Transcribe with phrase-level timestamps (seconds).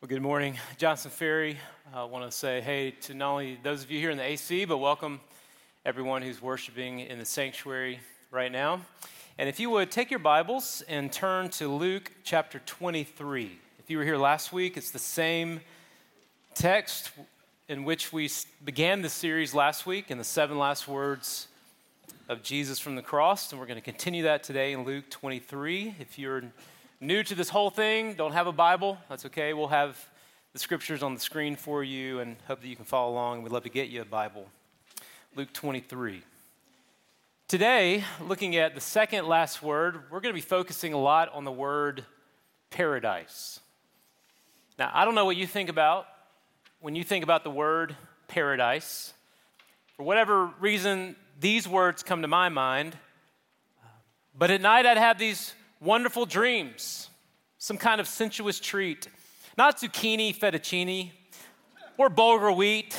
[0.00, 0.56] Well, good morning.
[0.76, 1.58] Johnson Ferry.
[1.92, 4.64] I want to say hey to not only those of you here in the AC,
[4.64, 5.20] but welcome
[5.84, 7.98] everyone who's worshiping in the sanctuary
[8.30, 8.82] right now.
[9.38, 13.58] And if you would take your Bibles and turn to Luke chapter 23.
[13.80, 15.62] If you were here last week, it's the same
[16.54, 17.10] text
[17.68, 18.30] in which we
[18.64, 21.48] began the series last week in the seven last words
[22.28, 23.50] of Jesus from the cross.
[23.50, 25.96] And we're going to continue that today in Luke 23.
[25.98, 26.44] If you're
[27.00, 29.52] new to this whole thing, don't have a Bible, that's okay.
[29.52, 29.98] We'll have
[30.52, 33.42] the scriptures on the screen for you and hope that you can follow along.
[33.42, 34.46] We'd love to get you a Bible.
[35.36, 36.22] Luke 23.
[37.46, 41.44] Today, looking at the second last word, we're going to be focusing a lot on
[41.44, 42.04] the word
[42.70, 43.60] paradise.
[44.78, 46.06] Now, I don't know what you think about
[46.80, 49.12] when you think about the word paradise.
[49.96, 52.96] For whatever reason, these words come to my mind.
[54.36, 57.10] But at night, I'd have these wonderful dreams,
[57.58, 59.08] some kind of sensuous treat.
[59.56, 61.10] Not zucchini fettuccine
[61.96, 62.96] or bulgur wheat,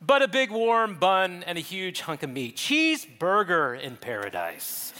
[0.00, 2.56] but a big warm bun and a huge hunk of meat.
[2.56, 4.92] Cheeseburger in paradise.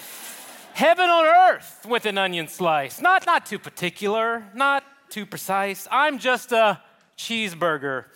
[0.72, 3.00] Heaven on earth with an onion slice.
[3.00, 5.86] Not, not too particular, not too precise.
[5.91, 6.80] I'm just a
[7.16, 8.06] cheeseburger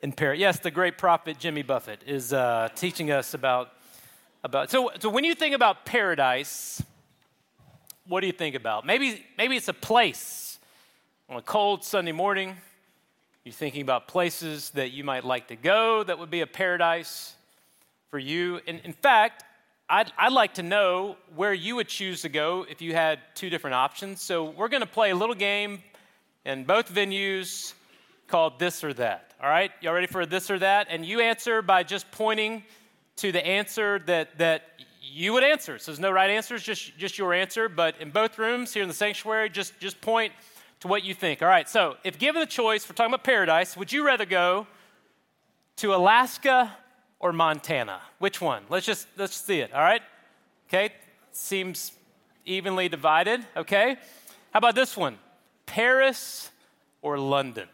[0.00, 0.40] in paradise.
[0.40, 3.72] Yes, the great prophet Jimmy Buffett is uh, teaching us about,
[4.42, 4.70] about.
[4.70, 6.82] So, so when you think about paradise,
[8.08, 8.86] what do you think about?
[8.86, 10.58] Maybe, maybe it's a place
[11.28, 12.56] on a cold Sunday morning.
[13.44, 17.34] You're thinking about places that you might like to go that would be a paradise
[18.10, 18.60] for you.
[18.66, 19.44] And in fact,
[19.88, 23.50] I'd, I'd like to know where you would choose to go if you had two
[23.50, 24.20] different options.
[24.20, 25.82] So we're going to play a little game
[26.44, 27.74] in both venues
[28.26, 29.34] called This or That.
[29.40, 29.70] All right?
[29.80, 30.88] Y'all ready for this or that?
[30.90, 32.64] And you answer by just pointing
[33.16, 34.62] to the answer that, that
[35.12, 35.78] you would answer.
[35.78, 37.68] So there's no right answers, just, just your answer.
[37.68, 40.32] But in both rooms here in the sanctuary, just, just point
[40.80, 41.42] to what you think.
[41.42, 44.66] All right, so if given the choice, we're talking about paradise, would you rather go
[45.76, 46.76] to Alaska
[47.18, 48.00] or Montana?
[48.18, 48.62] Which one?
[48.68, 49.72] Let's just let's see it.
[49.72, 50.02] All right?
[50.68, 50.92] Okay?
[51.32, 51.92] Seems
[52.44, 53.96] evenly divided, okay?
[54.52, 55.18] How about this one?
[55.66, 56.50] Paris
[57.02, 57.68] or London?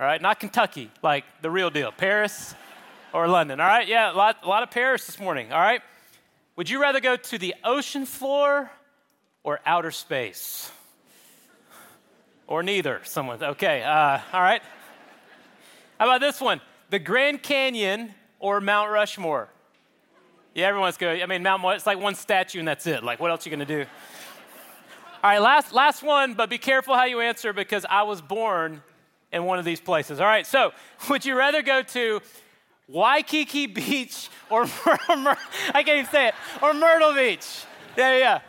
[0.00, 1.92] All right, not Kentucky, like the real deal.
[1.92, 2.54] Paris
[3.14, 3.60] or London.
[3.60, 5.52] All right, yeah, a lot, a lot of Paris this morning.
[5.52, 5.80] All right,
[6.56, 8.70] would you rather go to the ocean floor
[9.44, 10.70] or outer space?
[12.48, 13.00] Or neither?
[13.04, 14.60] Someone, okay, uh, all right.
[15.98, 16.60] How about this one?
[16.90, 19.48] The Grand Canyon or Mount Rushmore?
[20.52, 21.22] Yeah, everyone's good.
[21.22, 23.04] I mean, Mount, it's like one statue and that's it.
[23.04, 23.86] Like, what else are you gonna do?
[25.22, 28.82] All right, last, last one, but be careful how you answer because I was born
[29.32, 30.18] in one of these places.
[30.18, 30.72] All right, so
[31.08, 32.20] would you rather go to
[32.88, 35.36] Waikiki Beach or I
[35.84, 37.64] can't even say it, or Myrtle Beach.
[37.96, 38.40] Yeah, yeah.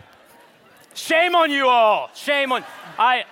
[0.93, 2.09] Shame on you all.
[2.13, 2.63] Shame on
[2.97, 3.25] I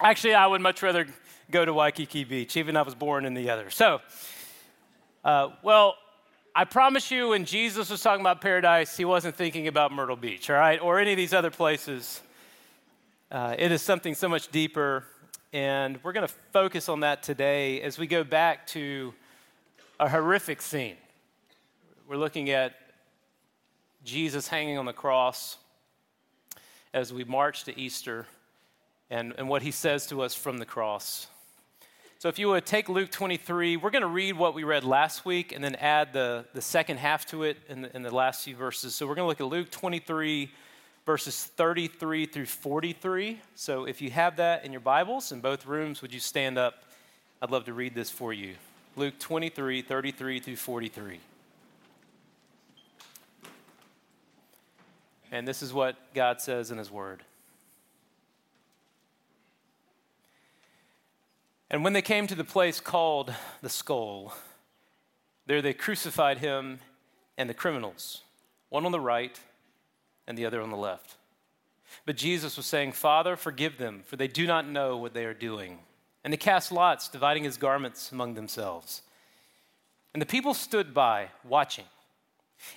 [0.00, 1.06] actually I would much rather
[1.50, 3.70] go to Waikiki Beach, even I was born in the other.
[3.70, 4.00] So,
[5.24, 5.96] uh, well,
[6.54, 10.48] I promise you, when Jesus was talking about paradise, he wasn't thinking about Myrtle Beach,
[10.50, 12.22] all right, or any of these other places.
[13.30, 15.04] Uh, it is something so much deeper,
[15.52, 19.12] and we're going to focus on that today as we go back to
[20.00, 20.96] a horrific scene.
[22.08, 22.74] We're looking at
[24.04, 25.56] Jesus hanging on the cross
[26.92, 28.26] as we march to Easter
[29.10, 31.28] and, and what he says to us from the cross.
[32.18, 35.26] So, if you would take Luke 23, we're going to read what we read last
[35.26, 38.44] week and then add the, the second half to it in the, in the last
[38.44, 38.94] few verses.
[38.94, 40.50] So, we're going to look at Luke 23,
[41.04, 43.40] verses 33 through 43.
[43.56, 46.84] So, if you have that in your Bibles in both rooms, would you stand up?
[47.42, 48.54] I'd love to read this for you.
[48.96, 51.20] Luke 23, 33 through 43.
[55.32, 57.24] And this is what God says in His Word.
[61.70, 64.32] And when they came to the place called the skull,
[65.46, 66.78] there they crucified him
[67.36, 68.22] and the criminals,
[68.68, 69.40] one on the right
[70.28, 71.16] and the other on the left.
[72.06, 75.34] But Jesus was saying, Father, forgive them, for they do not know what they are
[75.34, 75.80] doing.
[76.24, 79.02] And they cast lots, dividing his garments among themselves.
[80.14, 81.84] And the people stood by, watching.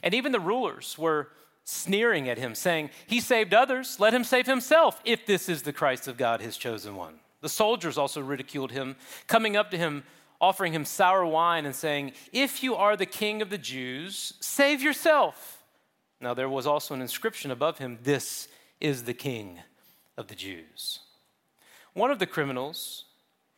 [0.03, 1.29] And even the rulers were
[1.63, 5.73] sneering at him, saying, He saved others, let him save himself, if this is the
[5.73, 7.19] Christ of God, his chosen one.
[7.41, 8.95] The soldiers also ridiculed him,
[9.27, 10.03] coming up to him,
[10.41, 14.81] offering him sour wine, and saying, If you are the king of the Jews, save
[14.81, 15.63] yourself.
[16.19, 18.47] Now there was also an inscription above him, This
[18.79, 19.59] is the king
[20.17, 20.99] of the Jews.
[21.93, 23.05] One of the criminals,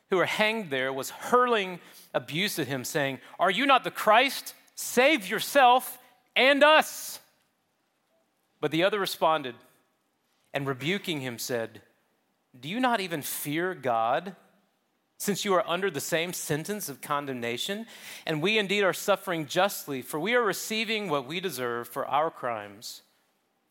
[0.10, 1.80] who were hanged there was hurling
[2.14, 4.54] abuse at him, saying, Are you not the Christ?
[4.76, 6.00] Save yourself
[6.36, 7.20] and us.
[8.62, 9.56] But the other responded
[10.54, 11.82] and rebuking him said,
[12.60, 14.36] Do you not even fear God,
[15.18, 17.86] since you are under the same sentence of condemnation?
[18.26, 22.32] And we indeed are suffering justly, for we are receiving what we deserve for our
[22.32, 23.04] crimes.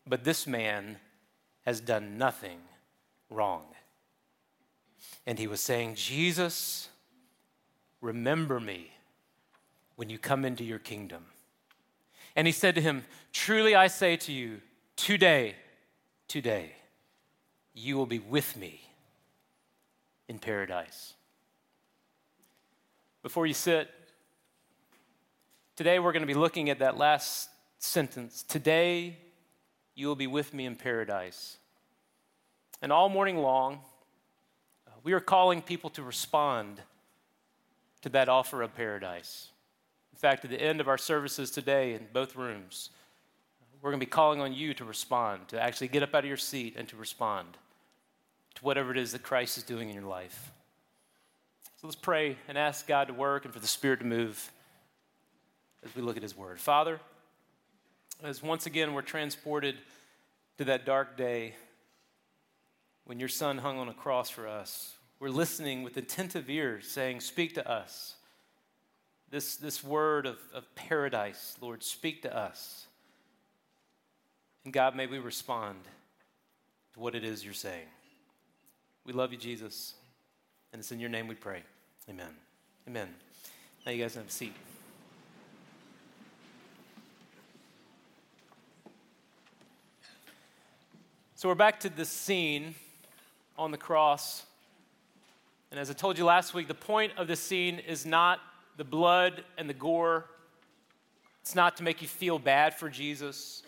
[0.07, 0.97] But this man
[1.65, 2.59] has done nothing
[3.29, 3.65] wrong.
[5.25, 6.89] And he was saying, Jesus,
[8.01, 8.91] remember me
[9.95, 11.25] when you come into your kingdom.
[12.35, 13.03] And he said to him,
[13.33, 14.61] Truly I say to you,
[14.95, 15.55] today,
[16.27, 16.73] today,
[17.73, 18.81] you will be with me
[20.27, 21.13] in paradise.
[23.21, 23.89] Before you sit,
[25.75, 27.49] today we're going to be looking at that last
[27.79, 28.43] sentence.
[28.43, 29.17] Today,
[29.95, 31.57] you will be with me in paradise.
[32.81, 33.79] And all morning long,
[35.09, 36.79] we are calling people to respond
[38.03, 39.47] to that offer of paradise.
[40.13, 42.91] In fact, at the end of our services today in both rooms,
[43.81, 46.27] we're going to be calling on you to respond, to actually get up out of
[46.27, 47.47] your seat and to respond
[48.53, 50.51] to whatever it is that Christ is doing in your life.
[51.81, 54.51] So let's pray and ask God to work and for the Spirit to move
[55.83, 56.59] as we look at His Word.
[56.59, 56.99] Father,
[58.21, 59.75] as once again we're transported
[60.59, 61.55] to that dark day
[63.05, 67.19] when your Son hung on a cross for us, we're listening with attentive ears, saying,
[67.19, 68.15] Speak to us.
[69.29, 72.87] This, this word of, of paradise, Lord, speak to us.
[74.65, 75.77] And God, may we respond
[76.93, 77.85] to what it is you're saying.
[79.05, 79.93] We love you, Jesus.
[80.71, 81.61] And it's in your name we pray.
[82.09, 82.29] Amen.
[82.87, 83.09] Amen.
[83.85, 84.53] Now you guys have a seat.
[91.35, 92.75] So we're back to this scene
[93.57, 94.43] on the cross.
[95.71, 98.39] And as I told you last week, the point of this scene is not
[98.77, 100.25] the blood and the gore.
[101.41, 103.63] It's not to make you feel bad for Jesus.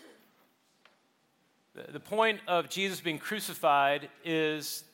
[1.74, 4.84] The point of Jesus being crucified is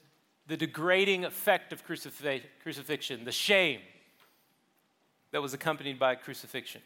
[0.47, 3.81] the degrading effect of crucifixion, the shame
[5.33, 6.81] that was accompanied by crucifixion.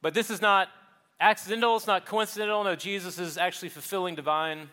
[0.00, 0.68] But this is not
[1.20, 2.64] accidental, it's not coincidental.
[2.64, 4.68] No, Jesus is actually fulfilling divine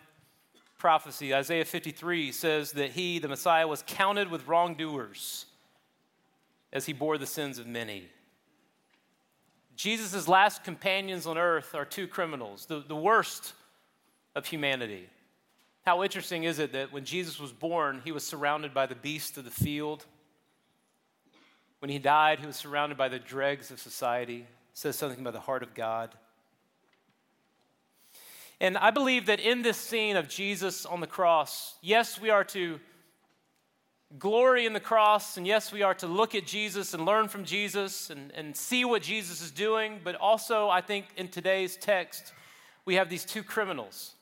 [0.78, 1.34] prophecy.
[1.34, 5.46] Isaiah 53 says that he, the Messiah, was counted with wrongdoers
[6.72, 8.08] as he bore the sins of many.
[9.76, 13.54] Jesus' last companions on earth are two criminals, the, the worst
[14.36, 15.08] of humanity
[15.88, 19.38] how interesting is it that when Jesus was born, he was surrounded by the beasts
[19.38, 20.06] of the field?
[21.80, 24.40] When he died, he was surrounded by the dregs of society.
[24.40, 26.14] It says something about the heart of God.
[28.59, 32.44] And I believe that in this scene of Jesus on the cross, yes, we are
[32.45, 32.80] to
[34.18, 37.44] glory in the cross, and yes, we are to look at Jesus and learn from
[37.44, 42.33] Jesus and, and see what Jesus is doing, but also, I think in today's text,
[42.86, 44.13] we have these two criminals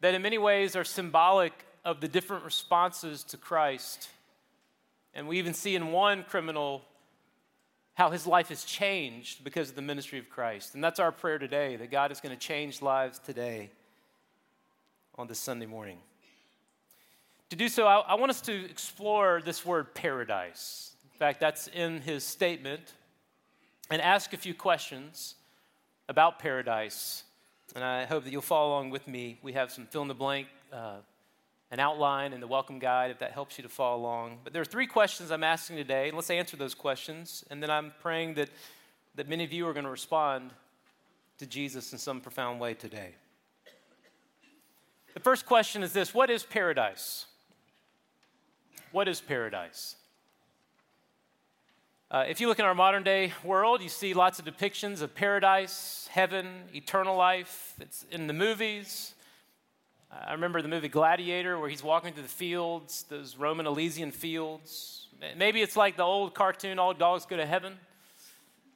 [0.00, 1.52] that in many ways are symbolic
[1.84, 4.08] of the different responses to Christ.
[5.14, 6.82] And we even see in one criminal
[7.96, 10.74] how his life has changed because of the ministry of Christ.
[10.74, 13.70] And that's our prayer today that God is going to change lives today
[15.16, 15.98] on this Sunday morning.
[17.50, 20.92] To do so, I, I want us to explore this word paradise.
[21.12, 22.94] In fact, that's in his statement,
[23.90, 25.34] and ask a few questions
[26.08, 27.24] about paradise
[27.76, 29.38] and I hope that you'll follow along with me.
[29.42, 30.96] We have some fill in the blank, uh,
[31.70, 34.38] an outline, and the welcome guide if that helps you to follow along.
[34.44, 37.44] But there are three questions I'm asking today, let's answer those questions.
[37.50, 38.50] And then I'm praying that,
[39.16, 40.50] that many of you are going to respond
[41.38, 43.14] to Jesus in some profound way today.
[45.14, 47.26] The first question is this What is paradise?
[48.92, 49.96] What is paradise?
[52.08, 55.14] Uh, if you look in our modern day world, you see lots of depictions of
[55.14, 57.74] paradise, heaven, eternal life.
[57.80, 59.15] It's in the movies.
[60.10, 65.08] I remember the movie Gladiator, where he's walking through the fields, those Roman Elysian fields.
[65.36, 67.74] Maybe it's like the old cartoon, All Dogs Go to Heaven,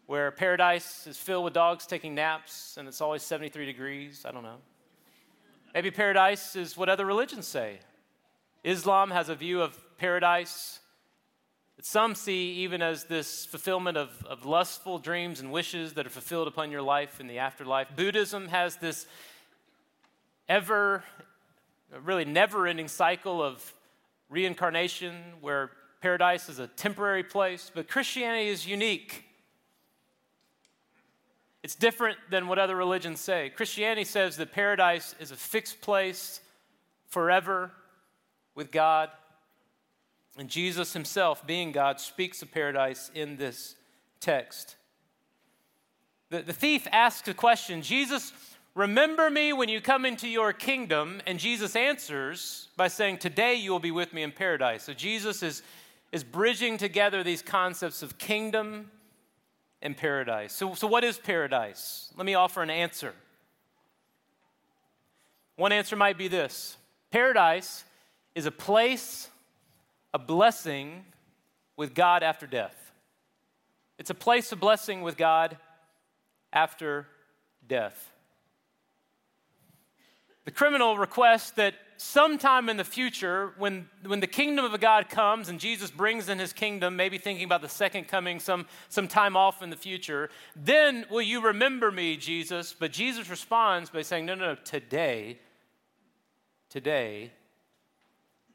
[0.06, 4.24] where paradise is filled with dogs taking naps and it's always 73 degrees.
[4.26, 4.56] I don't know.
[5.72, 7.78] Maybe paradise is what other religions say.
[8.64, 10.80] Islam has a view of paradise
[11.76, 16.10] that some see even as this fulfillment of, of lustful dreams and wishes that are
[16.10, 17.88] fulfilled upon your life in the afterlife.
[17.94, 19.06] Buddhism has this
[20.50, 21.04] ever,
[22.02, 23.72] really never ending cycle of
[24.28, 25.70] reincarnation where
[26.02, 29.24] paradise is a temporary place, but Christianity is unique.
[31.62, 33.50] It's different than what other religions say.
[33.50, 36.40] Christianity says that paradise is a fixed place
[37.06, 37.70] forever
[38.56, 39.10] with God.
[40.36, 43.76] And Jesus himself, being God, speaks of paradise in this
[44.20, 44.76] text.
[46.30, 48.32] The, the thief asks a question Jesus,
[48.74, 51.20] Remember me when you come into your kingdom.
[51.26, 54.84] And Jesus answers by saying, Today you will be with me in paradise.
[54.84, 55.62] So Jesus is,
[56.12, 58.90] is bridging together these concepts of kingdom
[59.82, 60.52] and paradise.
[60.52, 62.12] So, so, what is paradise?
[62.16, 63.14] Let me offer an answer.
[65.56, 66.76] One answer might be this
[67.10, 67.84] Paradise
[68.34, 69.28] is a place,
[70.14, 71.04] a blessing
[71.76, 72.92] with God after death.
[73.98, 75.58] It's a place of blessing with God
[76.52, 77.06] after
[77.66, 78.09] death.
[80.44, 85.50] The criminal requests that sometime in the future, when, when the kingdom of God comes
[85.50, 89.36] and Jesus brings in his kingdom, maybe thinking about the second coming some, some time
[89.36, 92.74] off in the future, then will you remember me, Jesus?
[92.78, 95.38] But Jesus responds by saying, No, no, no, today,
[96.70, 97.32] today,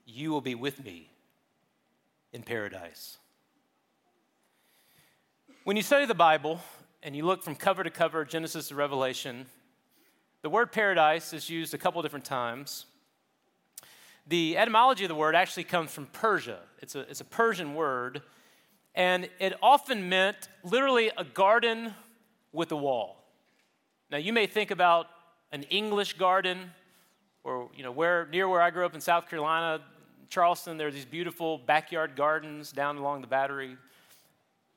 [0.07, 1.11] you will be with me
[2.33, 3.17] in paradise.
[5.65, 6.59] When you study the Bible
[7.03, 9.45] and you look from cover to cover, Genesis to Revelation,
[10.45, 12.85] the word paradise is used a couple different times.
[14.27, 16.59] The etymology of the word actually comes from Persia.
[16.83, 18.21] It's a, it's a Persian word,
[18.93, 21.95] and it often meant literally a garden
[22.51, 23.23] with a wall.
[24.11, 25.07] Now, you may think about
[25.51, 26.69] an English garden,
[27.43, 29.81] or you know, where near where I grew up in South Carolina,
[30.29, 33.77] Charleston, there are these beautiful backyard gardens down along the battery.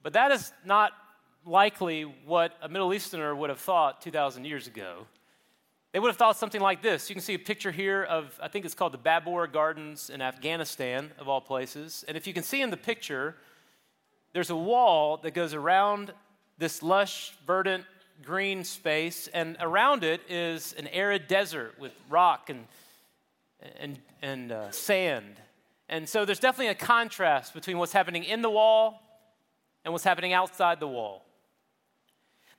[0.03, 0.93] But that is not
[1.45, 5.05] likely what a Middle Easterner would have thought 2,000 years ago.
[5.93, 7.09] They would have thought something like this.
[7.09, 10.21] You can see a picture here of, I think it's called the Babur Gardens in
[10.21, 12.05] Afghanistan, of all places.
[12.07, 13.37] And if you can see in the picture,
[14.35, 16.13] there's a wall that goes around
[16.59, 17.85] this lush, verdant,
[18.23, 22.67] green space, and around it is an arid desert with rock and,
[23.79, 25.41] and, and uh, sand.
[25.89, 29.01] And so there's definitely a contrast between what's happening in the wall
[29.85, 31.25] and what's happening outside the wall.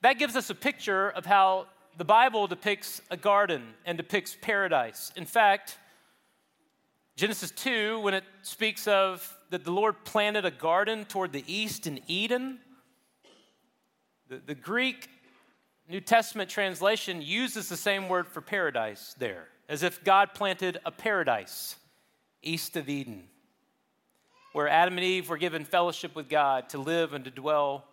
[0.01, 1.67] That gives us a picture of how
[2.00, 5.12] the Bible depicts a garden and depicts paradise.
[5.18, 5.77] In fact,
[7.18, 11.88] Genesis 2, when it speaks of that the Lord planted a garden toward the east
[11.88, 12.60] in Eden,
[14.29, 15.10] the, the Greek
[15.89, 20.91] New Testament translation uses the same word for paradise there, as if God planted a
[20.91, 21.75] paradise
[22.41, 23.24] east of Eden,
[24.53, 27.84] where Adam and Eve were given fellowship with God to live and to dwell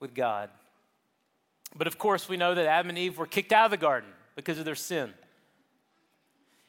[0.00, 0.48] with God.
[1.76, 4.10] But of course, we know that Adam and Eve were kicked out of the garden
[4.36, 5.12] because of their sin.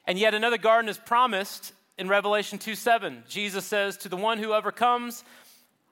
[0.05, 3.23] And yet another garden is promised in Revelation 2 7.
[3.27, 5.23] Jesus says, To the one who overcomes,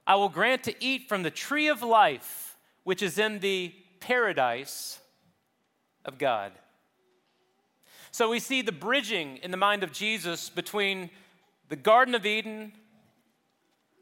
[0.05, 4.99] I will grant to eat from the tree of life, which is in the paradise
[6.05, 6.53] of God.
[8.11, 11.09] So we see the bridging in the mind of Jesus between
[11.69, 12.71] the Garden of Eden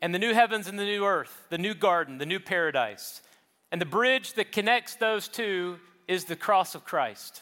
[0.02, 3.22] and the new heavens and the new earth, the new garden, the new paradise.
[3.76, 7.42] And the bridge that connects those two is the cross of Christ.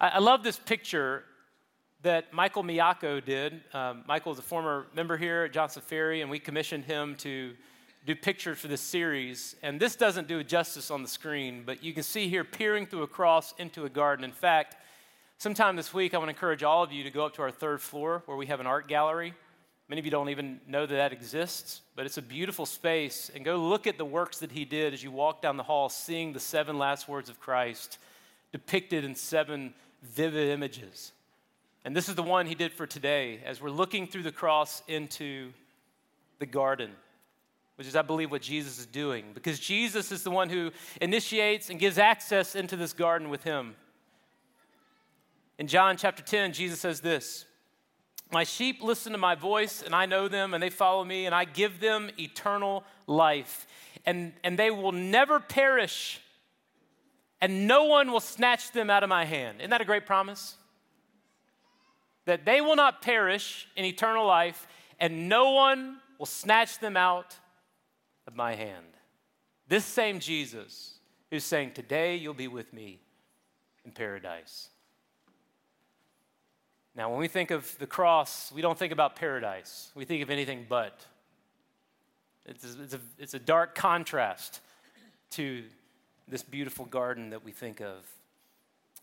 [0.00, 1.24] I, I love this picture
[2.00, 3.60] that Michael Miyako did.
[3.74, 7.52] Um, Michael is a former member here at Johnson Ferry, and we commissioned him to
[8.06, 9.56] do pictures for this series.
[9.62, 13.02] And this doesn't do justice on the screen, but you can see here peering through
[13.02, 14.24] a cross into a garden.
[14.24, 14.76] In fact,
[15.36, 17.50] sometime this week, I want to encourage all of you to go up to our
[17.50, 19.34] third floor where we have an art gallery.
[19.88, 23.30] Many of you don't even know that that exists, but it's a beautiful space.
[23.34, 25.88] And go look at the works that he did as you walk down the hall,
[25.88, 27.98] seeing the seven last words of Christ
[28.52, 31.12] depicted in seven vivid images.
[31.84, 34.82] And this is the one he did for today as we're looking through the cross
[34.86, 35.52] into
[36.38, 36.90] the garden,
[37.76, 39.26] which is, I believe, what Jesus is doing.
[39.34, 40.70] Because Jesus is the one who
[41.00, 43.74] initiates and gives access into this garden with him.
[45.58, 47.46] In John chapter 10, Jesus says this
[48.32, 51.34] my sheep listen to my voice, and I know them, and they follow me, and
[51.34, 53.66] I give them eternal life.
[54.06, 56.20] And, and they will never perish,
[57.40, 59.60] and no one will snatch them out of my hand.
[59.60, 60.56] Isn't that a great promise?
[62.24, 64.66] That they will not perish in eternal life,
[64.98, 67.36] and no one will snatch them out
[68.26, 68.86] of my hand.
[69.68, 70.98] This same Jesus
[71.30, 73.00] who's saying, Today you'll be with me
[73.84, 74.68] in paradise.
[76.94, 79.90] Now, when we think of the cross, we don't think about paradise.
[79.94, 81.06] We think of anything but.
[82.44, 84.60] It's a, it's a, it's a dark contrast
[85.30, 85.64] to
[86.28, 88.04] this beautiful garden that we think of.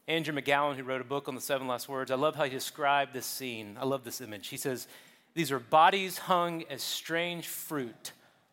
[0.08, 2.50] Andrew McGowan, who wrote a book on the seven last words, I love how he
[2.50, 3.78] described this scene.
[3.80, 4.48] I love this image.
[4.48, 4.88] He says,
[5.34, 8.12] These are bodies hung as strange fruit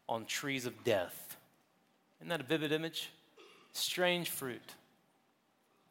[0.08, 1.36] on trees of death.
[2.20, 3.10] Isn't that a vivid image?
[3.72, 4.74] Strange fruit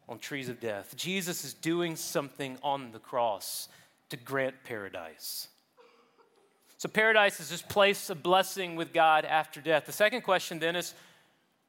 [0.08, 0.96] on trees of death.
[0.96, 3.70] Jesus is doing something on the cross
[4.10, 5.48] to grant paradise.
[6.78, 9.86] So, paradise is this place of blessing with God after death.
[9.86, 10.94] The second question then is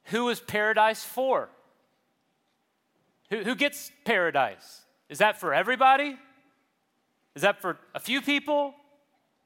[0.04, 1.48] who is paradise for?
[3.30, 4.82] Who, who gets paradise?
[5.08, 6.16] Is that for everybody?
[7.34, 8.74] Is that for a few people?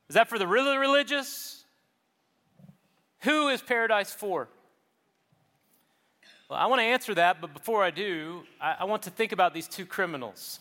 [0.09, 1.64] Is that for the really religious?
[3.20, 4.49] Who is paradise for?
[6.50, 9.30] Well, I want to answer that, but before I do, I, I want to think
[9.30, 10.59] about these two criminals.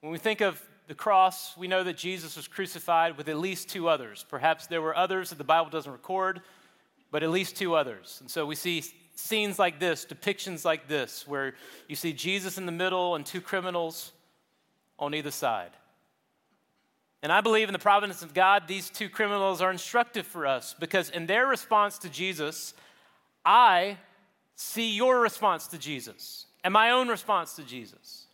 [0.00, 3.68] When we think of the cross, we know that Jesus was crucified with at least
[3.68, 4.24] two others.
[4.26, 6.40] Perhaps there were others that the Bible doesn't record,
[7.10, 8.16] but at least two others.
[8.22, 8.82] And so we see
[9.14, 11.52] scenes like this, depictions like this, where
[11.86, 14.12] you see Jesus in the middle and two criminals
[14.98, 15.72] on either side.
[17.22, 20.74] And I believe in the providence of God, these two criminals are instructive for us
[20.80, 22.72] because in their response to Jesus,
[23.44, 23.98] I
[24.56, 28.26] see your response to Jesus and my own response to Jesus.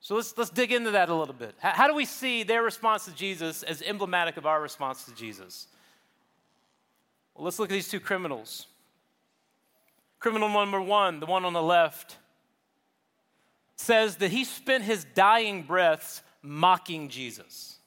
[0.00, 1.54] So let's, let's dig into that a little bit.
[1.58, 5.14] How, how do we see their response to Jesus as emblematic of our response to
[5.14, 5.66] Jesus?
[7.34, 8.66] Well, let's look at these two criminals.
[10.20, 12.16] Criminal number one, the one on the left,
[13.76, 17.77] says that he spent his dying breaths mocking Jesus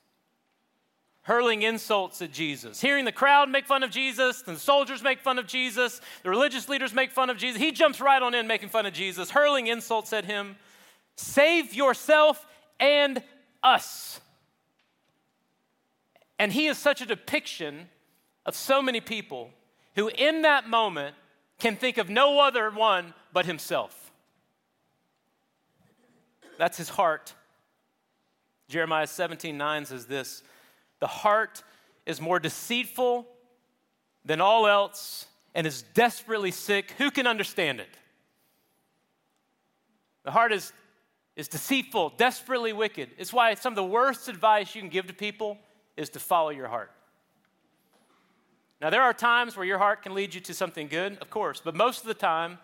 [1.23, 5.37] hurling insults at Jesus, hearing the crowd make fun of Jesus, the soldiers make fun
[5.37, 7.61] of Jesus, the religious leaders make fun of Jesus.
[7.61, 10.55] He jumps right on in making fun of Jesus, hurling insults at him.
[11.15, 12.47] Save yourself
[12.79, 13.21] and
[13.61, 14.19] us.
[16.39, 17.87] And he is such a depiction
[18.47, 19.51] of so many people
[19.95, 21.15] who, in that moment,
[21.59, 24.11] can think of no other one but himself.
[26.57, 27.35] That's his heart.
[28.67, 30.41] Jeremiah 17 9 says this
[31.01, 31.63] the heart
[32.05, 33.27] is more deceitful
[34.23, 36.91] than all else and is desperately sick.
[36.97, 37.89] Who can understand it?
[40.23, 40.71] The heart is,
[41.35, 43.09] is deceitful, desperately wicked.
[43.17, 45.57] It's why some of the worst advice you can give to people
[45.97, 46.91] is to follow your heart.
[48.79, 51.61] Now, there are times where your heart can lead you to something good, of course,
[51.63, 52.57] but most of the time,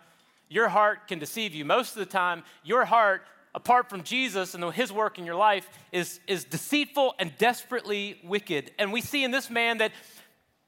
[0.48, 1.64] your heart can deceive you.
[1.64, 3.22] Most of the time, your heart
[3.58, 8.70] apart from Jesus and his work in your life is, is deceitful and desperately wicked.
[8.78, 9.90] And we see in this man that,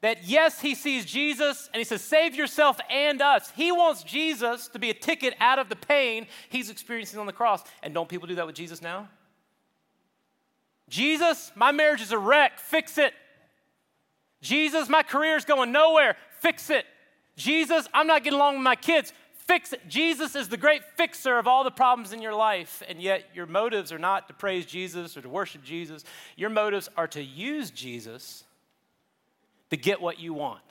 [0.01, 3.49] that, yes, he sees Jesus and he says, Save yourself and us.
[3.55, 7.33] He wants Jesus to be a ticket out of the pain he's experiencing on the
[7.33, 7.63] cross.
[7.81, 9.07] And don't people do that with Jesus now?
[10.89, 12.59] Jesus, my marriage is a wreck.
[12.59, 13.13] Fix it.
[14.41, 16.17] Jesus, my career is going nowhere.
[16.41, 16.85] Fix it.
[17.37, 19.13] Jesus, I'm not getting along with my kids
[19.47, 19.87] fix it.
[19.87, 23.45] Jesus is the great fixer of all the problems in your life, and yet your
[23.45, 26.03] motives are not to praise Jesus or to worship Jesus.
[26.35, 28.43] Your motives are to use Jesus
[29.69, 30.61] to get what you want.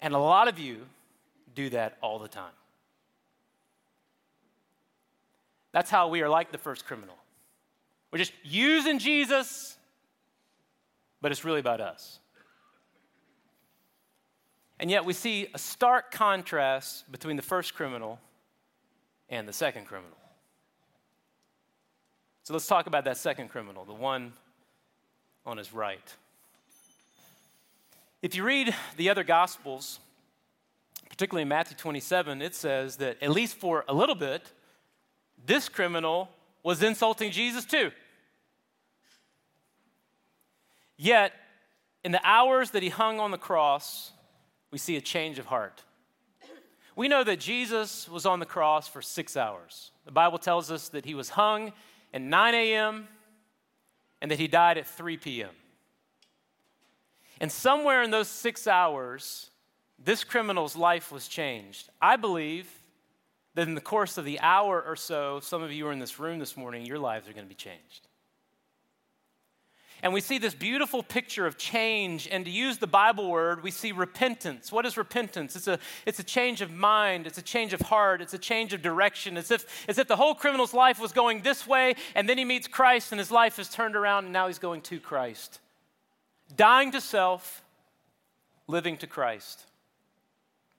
[0.00, 0.82] And a lot of you
[1.54, 2.52] do that all the time.
[5.72, 7.16] That's how we are like the first criminal.
[8.10, 9.76] We're just using Jesus,
[11.20, 12.18] but it's really about us.
[14.78, 18.20] And yet we see a stark contrast between the first criminal
[19.28, 20.16] and the second criminal.
[22.42, 24.32] So let's talk about that second criminal, the one
[25.44, 26.14] on his right.
[28.22, 29.98] If you read the other Gospels,
[31.08, 34.52] particularly in Matthew 27, it says that at least for a little bit,
[35.44, 36.28] this criminal
[36.62, 37.90] was insulting Jesus too.
[40.96, 41.32] Yet,
[42.04, 44.12] in the hours that he hung on the cross,
[44.70, 45.82] we see a change of heart.
[46.94, 49.90] We know that Jesus was on the cross for six hours.
[50.06, 51.72] The Bible tells us that he was hung
[52.14, 53.08] at 9 a.m.
[54.22, 55.50] and that he died at 3 p.m.
[57.38, 59.50] And somewhere in those six hours,
[60.02, 61.90] this criminal's life was changed.
[62.00, 62.70] I believe
[63.54, 66.18] that in the course of the hour or so, some of you are in this
[66.18, 68.05] room this morning, your lives are going to be changed.
[70.02, 72.28] And we see this beautiful picture of change.
[72.30, 74.70] And to use the Bible word, we see repentance.
[74.70, 75.56] What is repentance?
[75.56, 78.72] It's a, it's a change of mind, it's a change of heart, it's a change
[78.72, 79.36] of direction.
[79.36, 82.44] It's if, as if the whole criminal's life was going this way, and then he
[82.44, 85.60] meets Christ, and his life is turned around, and now he's going to Christ.
[86.54, 87.62] Dying to self,
[88.66, 89.64] living to Christ.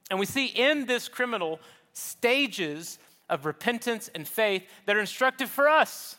[0.10, 1.60] And we see in this criminal
[1.93, 2.99] stages
[3.30, 6.15] of repentance and faith that are instructive for us.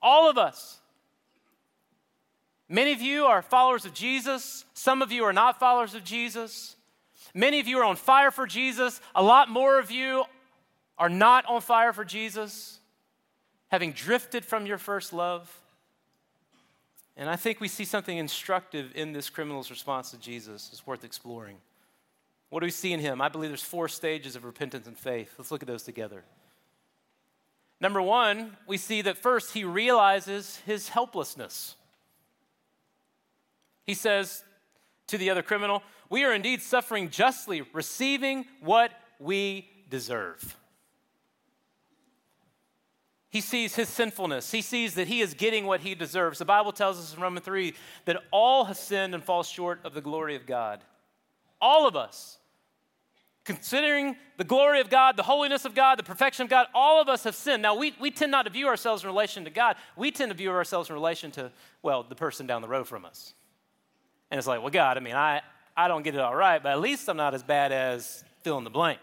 [0.00, 0.80] All of us.
[2.68, 4.64] Many of you are followers of Jesus.
[4.74, 6.76] Some of you are not followers of Jesus.
[7.32, 9.00] Many of you are on fire for Jesus.
[9.14, 10.24] A lot more of you
[10.98, 12.80] are not on fire for Jesus,
[13.68, 15.60] having drifted from your first love.
[17.16, 20.68] And I think we see something instructive in this criminal's response to Jesus.
[20.72, 21.56] It's worth exploring.
[22.50, 23.20] What do we see in him?
[23.20, 25.34] I believe there's four stages of repentance and faith.
[25.38, 26.24] Let's look at those together.
[27.80, 31.75] Number one, we see that first he realizes his helplessness.
[33.86, 34.44] He says
[35.06, 40.56] to the other criminal, We are indeed suffering justly, receiving what we deserve.
[43.28, 44.50] He sees his sinfulness.
[44.50, 46.38] He sees that he is getting what he deserves.
[46.38, 47.74] The Bible tells us in Romans 3
[48.06, 50.80] that all have sinned and fall short of the glory of God.
[51.60, 52.38] All of us.
[53.44, 57.08] Considering the glory of God, the holiness of God, the perfection of God, all of
[57.08, 57.62] us have sinned.
[57.62, 59.76] Now, we, we tend not to view ourselves in relation to God.
[59.96, 63.04] We tend to view ourselves in relation to, well, the person down the road from
[63.04, 63.34] us.
[64.30, 65.42] And it's like, well, God, I mean, I,
[65.76, 68.58] I don't get it all right, but at least I'm not as bad as fill
[68.58, 68.98] in the blank.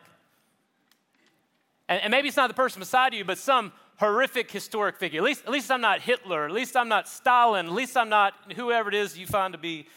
[1.88, 5.20] And, and maybe it's not the person beside you, but some horrific historic figure.
[5.20, 6.46] At least, at least I'm not Hitler.
[6.46, 7.68] At least I'm not Stalin.
[7.68, 9.88] At least I'm not whoever it is you find to be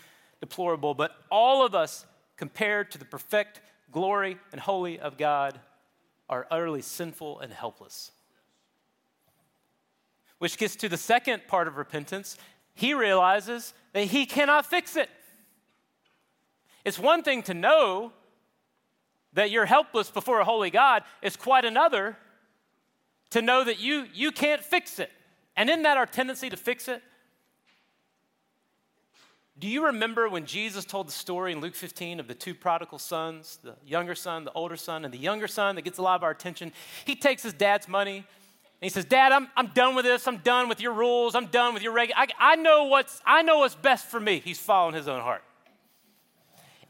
[0.41, 0.95] deplorable.
[0.95, 3.61] But all of us, compared to the perfect
[3.91, 5.59] glory and holy of God,
[6.29, 8.13] are utterly sinful and helpless.
[10.39, 12.37] Which gets to the second part of repentance.
[12.75, 15.09] He realizes that he cannot fix it.
[16.85, 18.13] It's one thing to know
[19.33, 22.19] that you're helpless before a holy God, it's quite another
[23.31, 25.11] to know that you, you can't fix it.
[25.57, 27.03] And isn't that our tendency to fix it?
[29.59, 32.99] Do you remember when Jesus told the story in Luke 15 of the two prodigal
[32.99, 36.17] sons, the younger son, the older son, and the younger son that gets a lot
[36.17, 36.71] of our attention?
[37.07, 38.27] He takes his dad's money
[38.81, 40.29] he says, Dad, I'm, I'm done with this.
[40.29, 41.35] I'm done with your rules.
[41.35, 42.21] I'm done with your regular.
[42.21, 44.41] I, I, know what's, I know what's best for me.
[44.45, 45.43] He's following his own heart.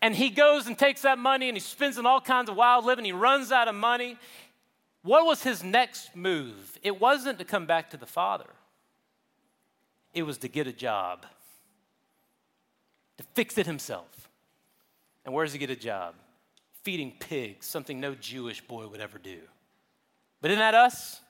[0.02, 2.84] And he goes and takes that money and he spends on all kinds of wild
[2.84, 3.04] living.
[3.04, 4.16] He runs out of money.
[5.02, 6.78] What was his next move?
[6.82, 8.50] It wasn't to come back to the Father,
[10.12, 11.24] it was to get a job,
[13.16, 14.28] to fix it himself.
[15.24, 16.14] And where does he get a job?
[16.82, 19.38] Feeding pigs, something no Jewish boy would ever do.
[20.40, 21.20] But isn't that us?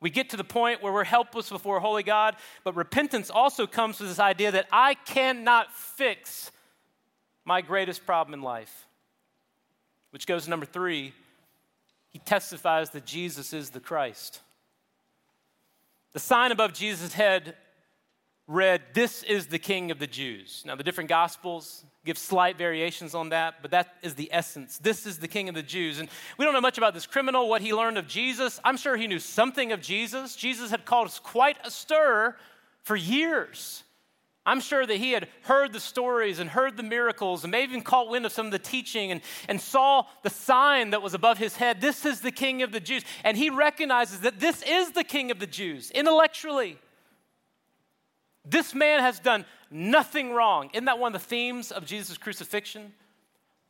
[0.00, 3.66] We get to the point where we're helpless before a holy God, but repentance also
[3.66, 6.50] comes with this idea that I cannot fix
[7.44, 8.86] my greatest problem in life.
[10.10, 11.12] Which goes to number three
[12.10, 14.40] he testifies that Jesus is the Christ.
[16.12, 17.54] The sign above Jesus' head
[18.50, 20.62] read, This is the King of the Jews.
[20.66, 24.78] Now, the different Gospels give slight variations on that, but that is the essence.
[24.78, 26.00] This is the King of the Jews.
[26.00, 28.58] And we don't know much about this criminal, what he learned of Jesus.
[28.64, 30.34] I'm sure he knew something of Jesus.
[30.34, 32.36] Jesus had caused quite a stir
[32.82, 33.84] for years.
[34.46, 37.82] I'm sure that he had heard the stories and heard the miracles and maybe even
[37.82, 41.36] caught wind of some of the teaching and, and saw the sign that was above
[41.38, 41.80] his head.
[41.80, 43.04] This is the king of the Jews.
[43.22, 46.78] And he recognizes that this is the king of the Jews intellectually.
[48.44, 50.70] This man has done nothing wrong.
[50.72, 52.92] Isn't that one of the themes of Jesus' crucifixion?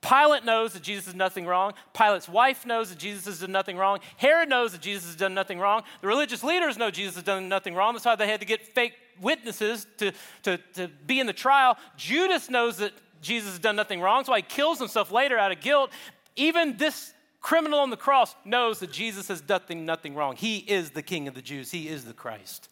[0.00, 1.74] Pilate knows that Jesus has nothing wrong.
[1.92, 3.98] Pilate's wife knows that Jesus has done nothing wrong.
[4.16, 5.82] Herod knows that Jesus has done nothing wrong.
[6.00, 7.92] The religious leaders know Jesus has done nothing wrong.
[7.92, 10.12] That's why they had to get fake witnesses to,
[10.44, 11.76] to, to be in the trial.
[11.98, 15.60] Judas knows that Jesus has done nothing wrong, so he kills himself later out of
[15.60, 15.90] guilt.
[16.34, 20.36] Even this criminal on the cross knows that Jesus has done nothing wrong.
[20.36, 22.70] He is the King of the Jews, he is the Christ.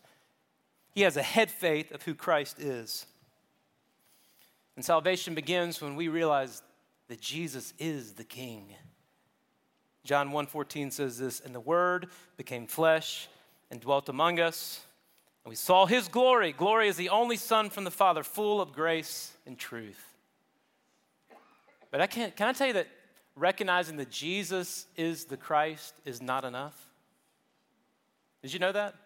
[0.99, 3.07] He has a head faith of who Christ is.
[4.75, 6.61] And salvation begins when we realize
[7.07, 8.75] that Jesus is the King.
[10.03, 13.29] John 1:14 says this, and the word became flesh
[13.71, 14.81] and dwelt among us,
[15.45, 16.53] and we saw his glory.
[16.53, 20.17] Glory is the only son from the Father, full of grace and truth.
[21.93, 22.89] But I can't can I tell you that
[23.37, 26.77] recognizing that Jesus is the Christ is not enough?
[28.43, 28.97] Did you know that?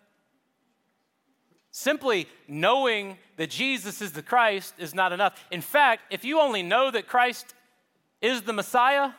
[1.73, 5.43] Simply knowing that Jesus is the Christ is not enough.
[5.51, 7.55] In fact, if you only know that Christ
[8.21, 9.11] is the Messiah,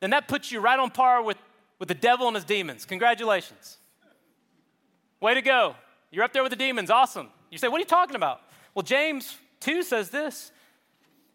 [0.00, 1.38] then that puts you right on par with,
[1.78, 2.84] with the devil and his demons.
[2.84, 3.78] Congratulations.
[5.20, 5.76] Way to go.
[6.10, 6.90] You're up there with the demons.
[6.90, 7.28] Awesome.
[7.50, 8.40] You say, What are you talking about?
[8.74, 10.50] Well, James 2 says this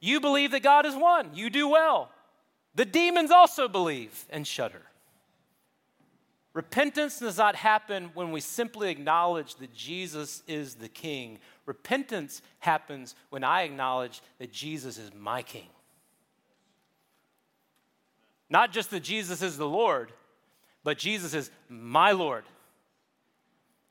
[0.01, 1.29] You believe that God is one.
[1.33, 2.11] You do well.
[2.75, 4.81] The demons also believe and shudder.
[6.57, 11.37] Repentance does not happen when we simply acknowledge that Jesus is the King.
[11.67, 15.67] Repentance happens when I acknowledge that Jesus is my King.
[18.49, 20.11] Not just that Jesus is the Lord,
[20.83, 22.43] but Jesus is my Lord.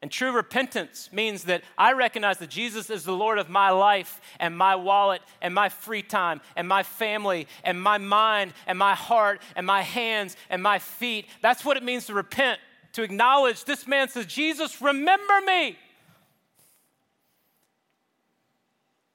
[0.02, 4.20] And true repentance means that I recognize that Jesus is the Lord of my life
[4.38, 8.94] and my wallet and my free time and my family and my mind and my
[8.94, 11.26] heart and my hands and my feet.
[11.40, 12.60] That's what it means to repent,
[12.92, 15.78] to acknowledge this man says, Jesus, remember me.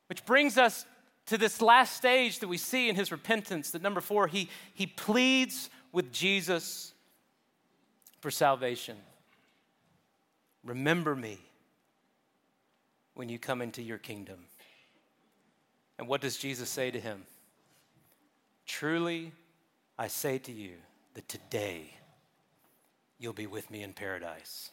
[0.07, 0.85] Which brings us
[1.27, 4.87] to this last stage that we see in his repentance that number four, he, he
[4.87, 6.93] pleads with Jesus
[8.19, 8.97] for salvation.
[10.63, 11.39] Remember me
[13.13, 14.45] when you come into your kingdom.
[15.97, 17.23] And what does Jesus say to him?
[18.65, 19.33] Truly,
[19.97, 20.73] I say to you
[21.13, 21.93] that today
[23.19, 24.71] you'll be with me in paradise.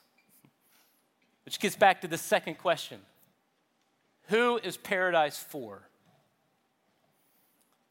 [1.44, 3.01] Which gets back to the second question
[4.29, 5.83] Who is paradise for?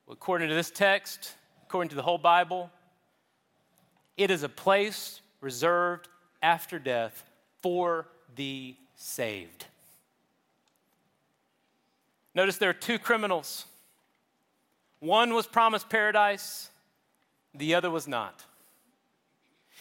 [0.06, 2.72] Well, according to this text, according to the whole Bible,
[4.16, 6.08] it is a place reserved
[6.42, 7.27] after death
[7.62, 9.66] for the saved.
[12.36, 13.66] Notice there are two criminals.
[15.00, 16.70] One was promised paradise,
[17.54, 18.44] the other was not.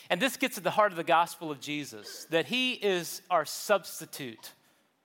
[0.09, 3.45] And this gets at the heart of the gospel of Jesus that he is our
[3.45, 4.53] substitute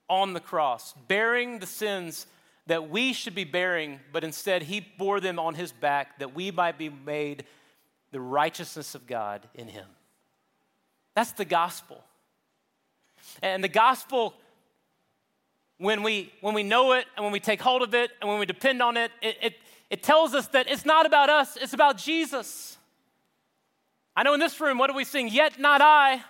[0.08, 2.28] on the cross, bearing the sins
[2.68, 6.52] that we should be bearing, but instead he bore them on his back that we
[6.52, 7.46] might be made
[8.12, 9.88] the righteousness of God in him.
[11.16, 12.04] That's the gospel.
[13.42, 14.34] And the gospel,
[15.78, 18.40] when we, when we know it and when we take hold of it and when
[18.40, 19.54] we depend on it, it, it,
[19.90, 22.78] it tells us that it's not about us, it's about Jesus.
[24.16, 25.28] I know in this room, what do we sing?
[25.28, 26.22] Yet not I,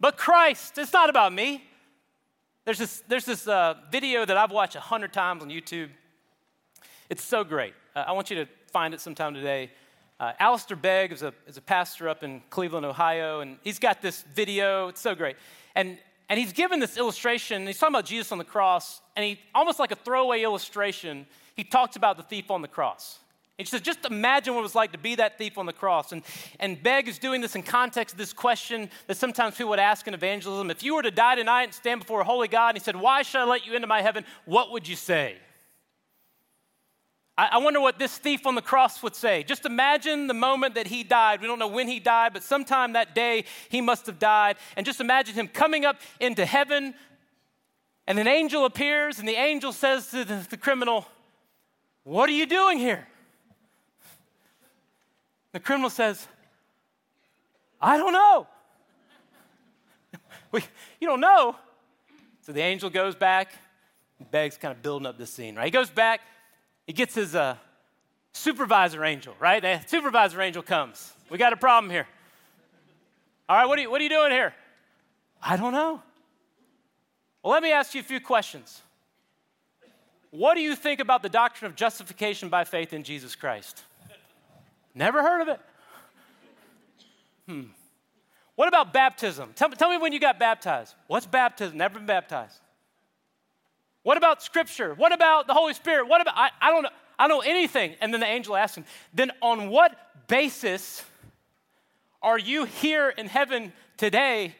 [0.00, 0.78] but Christ.
[0.78, 1.64] It's not about me.
[2.64, 5.90] There's this, there's this uh, video that I've watched a hundred times on YouTube.
[7.10, 7.74] It's so great.
[7.94, 9.70] Uh, I want you to find it sometime today.
[10.18, 14.00] Uh, Alistair Begg is a, is a pastor up in Cleveland, Ohio, and he's got
[14.00, 14.88] this video.
[14.88, 15.36] It's so great.
[15.74, 17.66] And, and he's given this illustration.
[17.66, 21.64] He's talking about Jesus on the cross, and he, almost like a throwaway illustration, he
[21.64, 23.18] talks about the thief on the cross.
[23.56, 26.10] He says, just imagine what it was like to be that thief on the cross.
[26.10, 26.22] And,
[26.58, 30.08] and Begg is doing this in context of this question that sometimes people would ask
[30.08, 30.72] in evangelism.
[30.72, 32.96] If you were to die tonight and stand before a holy God, and he said,
[32.96, 34.24] Why should I let you into my heaven?
[34.44, 35.36] What would you say?
[37.36, 39.42] I, wonder what this thief on the cross would say.
[39.42, 41.40] Just imagine the moment that he died.
[41.40, 44.56] We don't know when he died, but sometime that day he must have died.
[44.76, 46.94] And just imagine him coming up into heaven,
[48.06, 51.06] and an angel appears, and the angel says to the, the criminal,
[52.04, 53.08] What are you doing here?
[55.50, 56.28] The criminal says,
[57.80, 58.46] I don't know.
[60.52, 60.62] we,
[61.00, 61.56] you don't know.
[62.42, 63.52] So the angel goes back.
[64.30, 65.64] Begg's, kind of building up the scene, right?
[65.64, 66.20] He goes back.
[66.86, 67.56] He gets his uh,
[68.32, 69.62] supervisor angel, right?
[69.62, 71.12] The supervisor angel comes.
[71.30, 72.06] We got a problem here.
[73.48, 74.54] All right, what are you, what are you doing here?
[75.42, 76.02] I don't know.
[77.42, 78.80] Well, let me ask you a few questions.
[80.30, 83.82] What do you think about the doctrine of justification by faith in Jesus Christ?
[84.94, 85.60] Never heard of it.
[87.46, 87.62] Hmm.
[88.56, 89.52] What about baptism?
[89.54, 90.94] Tell, tell me when you got baptized.
[91.06, 91.76] What's baptism?
[91.76, 92.58] Never been baptized.
[94.04, 94.94] What about scripture?
[94.94, 96.06] What about the Holy Spirit?
[96.06, 97.96] What about, I, I don't know, I don't know anything.
[98.00, 99.96] And then the angel asked him, then on what
[100.28, 101.02] basis
[102.22, 104.54] are you here in heaven today?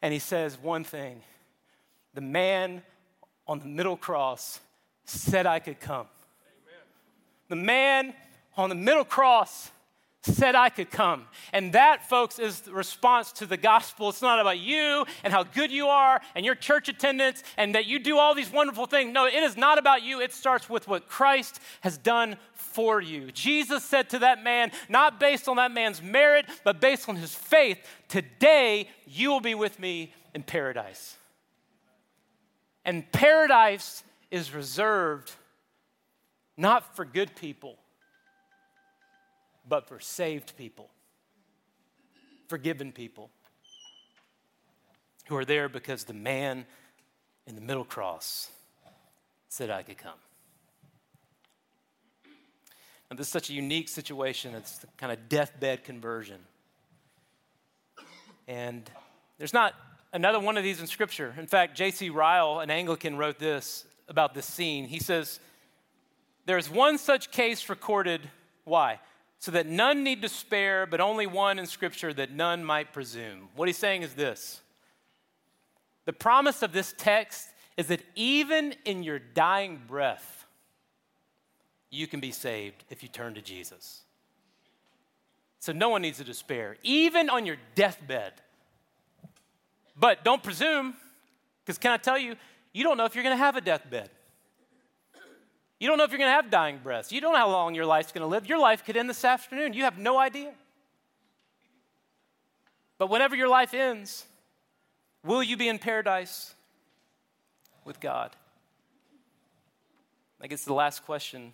[0.00, 1.20] And he says one thing
[2.14, 2.82] the man
[3.48, 4.60] on the middle cross
[5.04, 6.06] said I could come.
[6.06, 6.80] Amen.
[7.48, 8.14] The man
[8.56, 9.71] on the middle cross
[10.22, 11.26] said I could come.
[11.52, 14.08] And that, folks, is the response to the gospel.
[14.08, 17.86] It's not about you and how good you are and your church attendance and that
[17.86, 19.12] you do all these wonderful things.
[19.12, 20.20] No, it is not about you.
[20.20, 23.32] It starts with what Christ has done for you.
[23.32, 27.34] Jesus said to that man, not based on that man's merit, but based on his
[27.34, 27.78] faith,
[28.12, 31.16] Today you will be with me in paradise.
[32.84, 35.32] And paradise is reserved
[36.58, 37.78] not for good people
[39.68, 40.90] but for saved people,
[42.48, 43.30] forgiven people
[45.26, 46.66] who are there because the man
[47.46, 48.50] in the middle cross
[49.48, 50.18] said I could come.
[53.10, 54.54] And this is such a unique situation.
[54.54, 56.38] It's the kind of deathbed conversion.
[58.48, 58.90] And
[59.36, 59.74] there's not
[60.12, 61.34] another one of these in Scripture.
[61.38, 62.10] In fact, J.C.
[62.10, 64.86] Ryle, an Anglican, wrote this about this scene.
[64.86, 65.40] He says,
[66.46, 68.30] There's one such case recorded.
[68.64, 68.98] Why?
[69.42, 73.48] So that none need despair, but only one in Scripture that none might presume.
[73.56, 74.62] What he's saying is this
[76.04, 80.46] the promise of this text is that even in your dying breath,
[81.90, 84.02] you can be saved if you turn to Jesus.
[85.58, 88.34] So no one needs to despair, even on your deathbed.
[89.98, 90.94] But don't presume,
[91.64, 92.36] because can I tell you,
[92.72, 94.08] you don't know if you're going to have a deathbed.
[95.82, 97.10] You don't know if you're going to have dying breaths.
[97.10, 98.46] You don't know how long your life's going to live.
[98.46, 99.72] Your life could end this afternoon.
[99.72, 100.52] You have no idea.
[102.98, 104.24] But whenever your life ends,
[105.24, 106.54] will you be in paradise
[107.84, 108.30] with God?
[110.40, 111.50] I guess the last question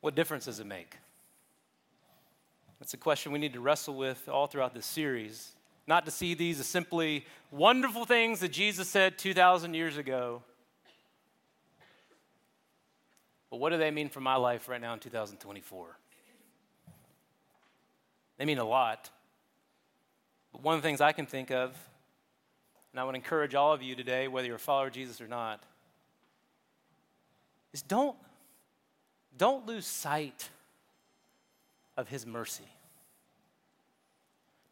[0.00, 0.98] what difference does it make?
[2.78, 5.50] That's a question we need to wrestle with all throughout this series.
[5.88, 10.44] Not to see these as simply wonderful things that Jesus said 2,000 years ago,
[13.50, 15.98] but what do they mean for my life right now in 2024?
[18.38, 19.10] They mean a lot.
[20.52, 21.76] But one of the things I can think of,
[22.92, 25.28] and I would encourage all of you today, whether you're a follower of Jesus or
[25.28, 25.62] not,
[27.72, 28.16] is don't,
[29.36, 30.48] don't lose sight
[31.96, 32.68] of his mercy.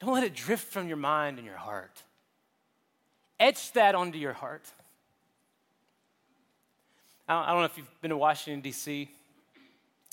[0.00, 2.02] Don't let it drift from your mind and your heart.
[3.40, 4.64] Etch that onto your heart.
[7.28, 9.10] I don't know if you've been to Washington, D.C.,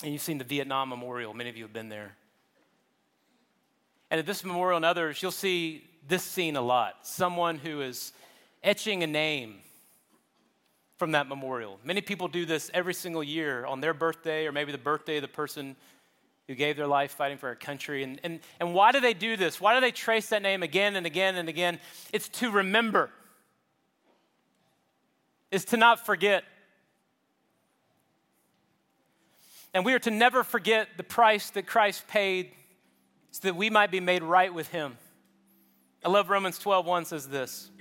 [0.01, 1.33] and you've seen the Vietnam Memorial.
[1.33, 2.15] Many of you have been there.
[4.09, 8.13] And at this memorial and others, you'll see this scene a lot someone who is
[8.63, 9.55] etching a name
[10.97, 11.79] from that memorial.
[11.83, 15.21] Many people do this every single year on their birthday or maybe the birthday of
[15.21, 15.75] the person
[16.47, 18.03] who gave their life fighting for our country.
[18.03, 19.61] And, and, and why do they do this?
[19.61, 21.79] Why do they trace that name again and again and again?
[22.11, 23.09] It's to remember,
[25.51, 26.43] it's to not forget.
[29.73, 32.51] And we are to never forget the price that Christ paid
[33.31, 34.97] so that we might be made right with him.
[36.05, 37.71] I love Romans 12, 1 says this.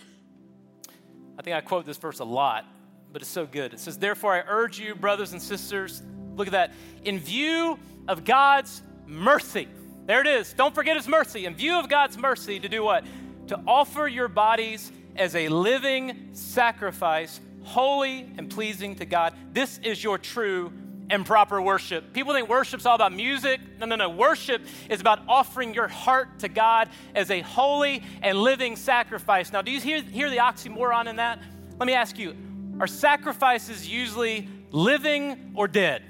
[1.38, 2.64] I think I quote this verse a lot,
[3.12, 3.74] but it's so good.
[3.74, 6.02] It says, Therefore, I urge you, brothers and sisters,
[6.34, 6.72] look at that,
[7.04, 7.78] in view
[8.08, 9.68] of God's mercy,
[10.06, 10.52] there it is.
[10.52, 11.46] Don't forget his mercy.
[11.46, 13.04] In view of God's mercy, to do what?
[13.48, 19.34] To offer your bodies as a living sacrifice, holy and pleasing to God.
[19.52, 20.72] This is your true
[21.12, 22.14] and proper worship.
[22.14, 23.60] People think worship's all about music.
[23.78, 24.08] No, no, no.
[24.08, 29.52] Worship is about offering your heart to God as a holy and living sacrifice.
[29.52, 31.38] Now, do you hear, hear the oxymoron in that?
[31.78, 32.34] Let me ask you
[32.80, 36.02] are sacrifices usually living or dead?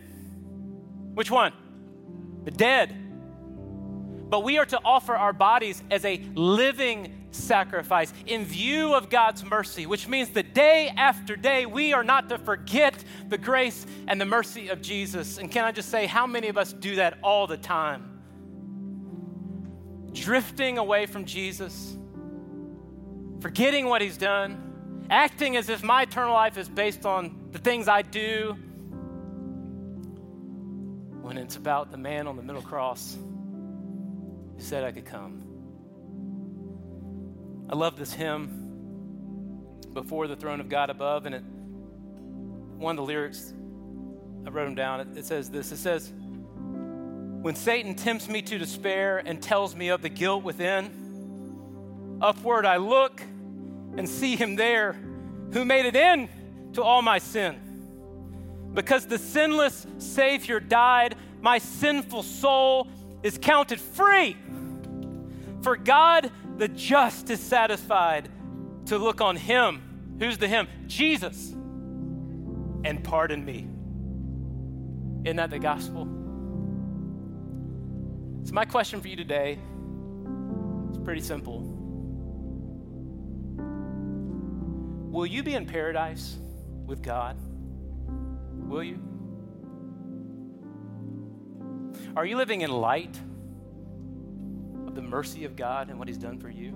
[1.14, 1.52] Which one?
[2.44, 2.96] The dead.
[4.30, 9.45] But we are to offer our bodies as a living sacrifice in view of God's
[9.45, 12.95] mercy, which means that day after day, we are not to forget
[13.29, 15.38] the grace and the mercy of Jesus.
[15.38, 18.21] And can I just say, how many of us do that all the time?
[20.12, 21.97] Drifting away from Jesus,
[23.40, 27.88] forgetting what He's done, acting as if my eternal life is based on the things
[27.88, 28.57] I do,
[31.23, 35.51] when it's about the man on the middle cross who said I could come.
[37.68, 41.44] I love this hymn, Before the Throne of God Above, and it,
[42.79, 43.53] one of the lyrics,
[44.46, 45.01] I wrote them down.
[45.01, 49.88] It, it says this It says, When Satan tempts me to despair and tells me
[49.88, 53.20] of the guilt within, upward I look
[53.96, 54.96] and see him there
[55.53, 56.29] who made it in
[56.75, 57.59] to all my sin.
[58.75, 62.88] Because the sinless Savior died, my sinful soul
[63.22, 64.37] is counted free.
[65.62, 66.31] For God
[66.62, 68.29] the just is satisfied
[68.87, 70.14] to look on him.
[70.20, 70.68] Who's the him?
[70.87, 71.51] Jesus.
[72.85, 73.66] And pardon me.
[75.25, 76.05] Isn't that the gospel?
[78.44, 79.59] So, my question for you today
[80.92, 81.62] is pretty simple
[85.11, 86.38] Will you be in paradise
[86.87, 87.37] with God?
[88.68, 89.03] Will you?
[92.14, 93.20] Are you living in light?
[94.94, 96.66] The mercy of God and what He's done for you?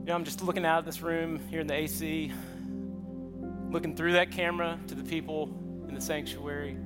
[0.00, 2.32] You know, I'm just looking out of this room here in the AC,
[3.70, 6.78] looking through that camera to the people in the sanctuary.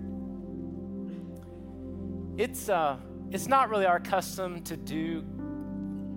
[2.37, 2.96] It's, uh,
[3.31, 5.25] it's not really our custom to do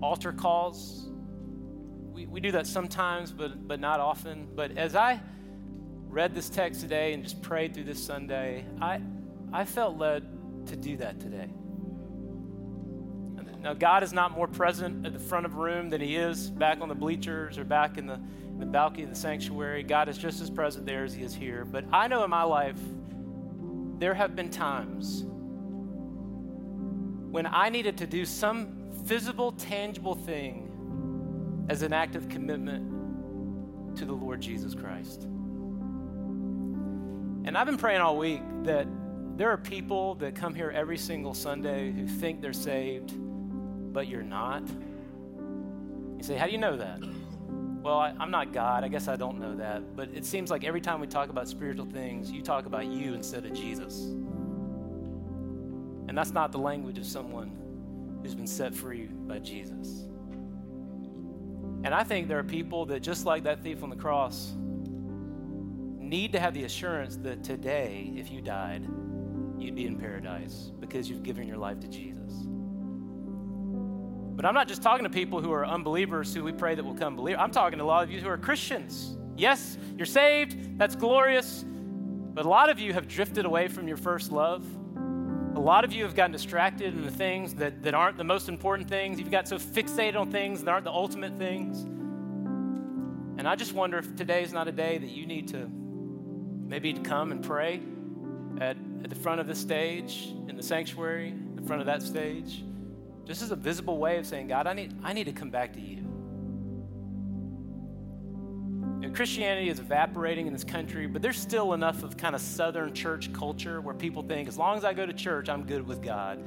[0.02, 1.08] altar calls.
[2.12, 4.48] We, we do that sometimes, but, but not often.
[4.56, 5.20] But as I
[6.08, 9.02] read this text today and just prayed through this Sunday, I,
[9.54, 10.24] I felt led
[10.68, 11.50] to do that today.
[13.66, 16.52] Now, God is not more present at the front of a room than He is
[16.52, 19.82] back on the bleachers or back in the, in the balcony of the sanctuary.
[19.82, 21.66] God is just as present there as He is here.
[21.66, 22.78] But I know in my life,
[23.98, 25.24] there have been times
[27.32, 34.06] when I needed to do some visible, tangible thing as an act of commitment to
[34.06, 35.24] the Lord Jesus Christ.
[37.46, 38.86] And I've been praying all week that
[39.36, 43.14] there are people that come here every single Sunday who think they're saved,
[43.94, 44.64] but you're not.
[46.18, 47.00] You say, How do you know that?
[47.82, 48.84] Well, I, am not God.
[48.84, 49.96] I guess I don't know that.
[49.96, 53.14] But it seems like every time we talk about spiritual things, you talk about you
[53.14, 54.00] instead of Jesus.
[56.08, 57.52] And that's not the language of someone
[58.24, 60.06] who's been set free by Jesus.
[61.84, 64.54] And I think there are people that, just like that thief on the cross,
[66.00, 68.88] need to have the assurance that today, if you died,
[69.60, 72.32] you'd be in paradise because you've given your life to Jesus.
[74.36, 76.96] But I'm not just talking to people who are unbelievers who we pray that will
[76.96, 77.38] come believe.
[77.40, 79.18] I'm talking to a lot of you who are Christians.
[79.38, 80.78] Yes, you're saved.
[80.78, 81.64] That's glorious.
[81.64, 84.66] But a lot of you have drifted away from your first love.
[85.56, 88.50] A lot of you have gotten distracted in the things that, that aren't the most
[88.50, 89.18] important things.
[89.20, 91.82] You've got so fixated on things that aren't the ultimate things.
[93.38, 96.92] And I just wonder if today is not a day that you need to maybe
[96.94, 97.80] to come and pray
[98.60, 98.76] at,
[99.06, 102.64] at the front of the stage, in the sanctuary, the front of that stage,
[103.24, 105.74] just as a visible way of saying, God, I need, I need to come back
[105.74, 105.98] to you.
[109.00, 112.96] you Christianity is evaporating in this country, but there's still enough of kind of Southern
[112.96, 116.02] church culture where people think, as long as I go to church, I'm good with
[116.02, 116.44] God.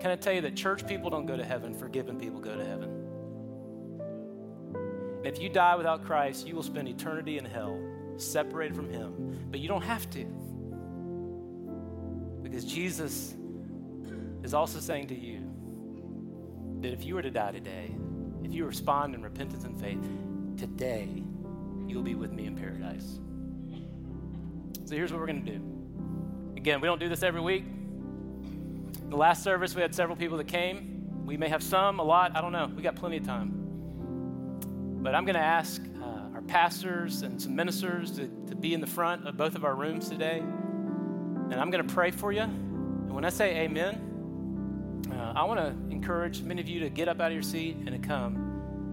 [0.00, 2.64] Can I tell you that church people don't go to heaven, forgiven people go to
[2.64, 2.90] heaven?
[5.18, 7.80] And if you die without Christ, you will spend eternity in hell,
[8.16, 9.46] separated from Him.
[9.48, 10.39] But you don't have to.
[12.50, 13.36] Because Jesus
[14.42, 15.40] is also saying to you
[16.80, 17.94] that if you were to die today,
[18.42, 20.02] if you respond in repentance and faith,
[20.56, 21.22] today
[21.86, 23.20] you'll be with me in paradise.
[24.84, 26.56] So here's what we're going to do.
[26.56, 27.64] Again, we don't do this every week.
[29.08, 31.24] The last service, we had several people that came.
[31.24, 32.68] We may have some, a lot, I don't know.
[32.74, 33.52] We got plenty of time.
[35.02, 38.80] But I'm going to ask uh, our pastors and some ministers to, to be in
[38.80, 40.42] the front of both of our rooms today.
[41.50, 42.42] And I'm going to pray for you.
[42.42, 47.08] And when I say amen, uh, I want to encourage many of you to get
[47.08, 48.36] up out of your seat and to come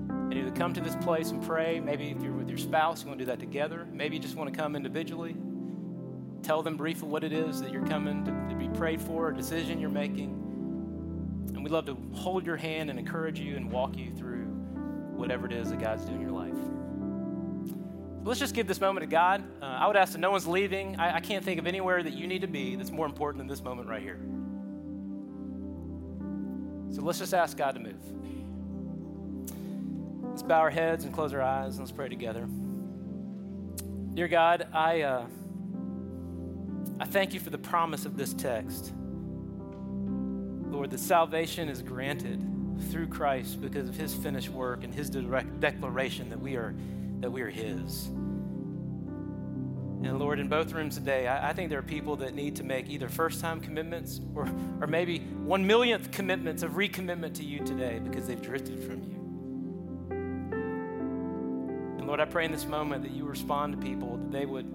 [0.10, 1.80] and either come to this place and pray.
[1.80, 3.88] Maybe if you're with your spouse, you want to do that together.
[3.94, 5.36] Maybe you just want to come individually.
[6.42, 9.36] Tell them briefly what it is that you're coming to, to be prayed for, a
[9.36, 10.30] decision you're making.
[11.54, 14.46] And we'd love to hold your hand and encourage you and walk you through
[15.16, 16.58] whatever it is that God's doing in your life.
[18.28, 19.42] Let's just give this moment to God.
[19.62, 21.00] Uh, I would ask that no one's leaving.
[21.00, 23.48] I, I can't think of anywhere that you need to be that's more important than
[23.48, 24.20] this moment right here.
[26.94, 27.96] So let's just ask God to move.
[30.30, 32.50] Let's bow our heads and close our eyes and let's pray together.
[34.14, 35.26] Dear God, I, uh,
[37.00, 38.92] I thank you for the promise of this text.
[40.70, 42.46] Lord, that salvation is granted
[42.92, 46.76] through Christ because of his finished work and his direct declaration that we are,
[47.20, 48.10] that we are his.
[50.04, 52.64] And Lord, in both rooms today, I, I think there are people that need to
[52.64, 54.48] make either first time commitments or,
[54.80, 59.16] or maybe one millionth commitments of recommitment to you today because they've drifted from you.
[61.98, 64.72] And Lord, I pray in this moment that you respond to people, that they would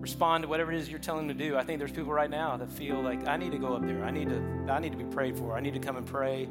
[0.00, 1.58] respond to whatever it is you're telling them to do.
[1.58, 4.02] I think there's people right now that feel like I need to go up there.
[4.02, 5.54] I need to I need to be prayed for.
[5.54, 6.48] I need to come and pray.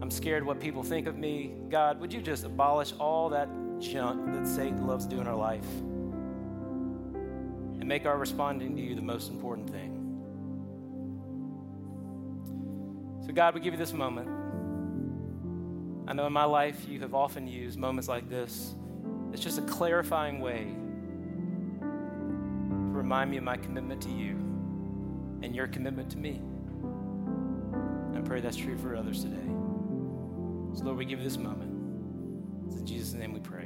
[0.00, 1.54] I'm scared what people think of me.
[1.68, 3.48] God, would you just abolish all that
[3.82, 5.66] junk that Satan loves to do in our life?
[7.80, 9.98] And make our responding to you the most important thing.
[13.26, 14.28] So, God, we give you this moment.
[16.08, 18.74] I know in my life you have often used moments like this.
[19.32, 20.66] It's just a clarifying way
[21.80, 21.86] to
[22.98, 24.32] remind me of my commitment to you
[25.42, 26.42] and your commitment to me.
[28.16, 29.46] I pray that's true for others today.
[30.74, 31.70] So, Lord, we give you this moment.
[32.66, 33.61] It's in Jesus' name we pray.